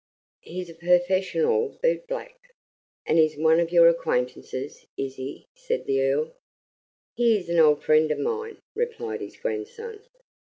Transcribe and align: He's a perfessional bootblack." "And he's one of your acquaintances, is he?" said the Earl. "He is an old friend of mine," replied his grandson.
He's 0.39 0.67
a 0.67 0.73
perfessional 0.73 1.79
bootblack." 1.81 2.33
"And 3.05 3.19
he's 3.19 3.37
one 3.37 3.59
of 3.59 3.71
your 3.71 3.87
acquaintances, 3.87 4.83
is 4.97 5.17
he?" 5.17 5.45
said 5.55 5.85
the 5.85 6.01
Earl. 6.01 6.33
"He 7.13 7.37
is 7.37 7.49
an 7.51 7.59
old 7.59 7.83
friend 7.83 8.09
of 8.09 8.17
mine," 8.17 8.57
replied 8.73 9.21
his 9.21 9.37
grandson. 9.37 10.01